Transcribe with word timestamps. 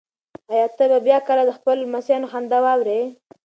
ایا 0.51 0.65
ته 0.77 0.83
به 0.91 0.99
بیا 1.07 1.17
کله 1.27 1.43
د 1.45 1.51
خپلو 1.57 1.81
لمسیانو 1.85 2.31
خندا 2.31 2.59
واورې؟ 2.63 3.01